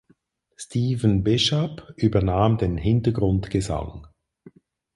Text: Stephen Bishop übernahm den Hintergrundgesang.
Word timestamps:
Stephen 0.55 1.23
Bishop 1.23 1.93
übernahm 1.95 2.57
den 2.57 2.75
Hintergrundgesang. 2.75 4.07